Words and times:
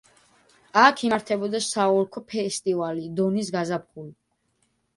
აქ 0.83 1.03
იმართებოდა 1.09 1.61
საოლქო 1.67 2.25
ფესტივალი 2.33 3.07
„დონის 3.21 3.55
გაზაფხული“. 3.61 4.13